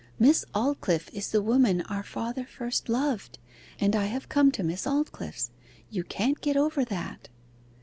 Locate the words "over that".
6.57-7.29